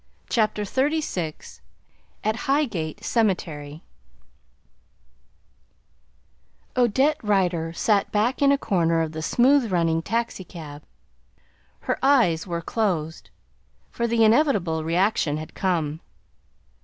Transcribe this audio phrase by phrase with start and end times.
[0.31, 1.59] CHAPTER XXXVI
[2.23, 3.83] AT HIGHGATE CEMETERY
[6.75, 10.81] Odette Rider sat back in a corner of the smooth running taxicab.
[11.81, 13.29] Her eyes were closed,
[13.91, 15.99] for the inevitable reaction had come.